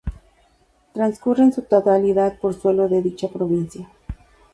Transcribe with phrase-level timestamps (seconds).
[0.95, 3.87] Transcurre en su totalidad por suelo de dicha provincia.